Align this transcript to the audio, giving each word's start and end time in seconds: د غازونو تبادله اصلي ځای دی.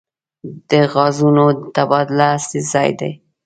د 0.69 0.71
غازونو 0.93 1.45
تبادله 1.75 2.25
اصلي 2.37 2.61
ځای 2.71 2.89
دی. 2.99 3.11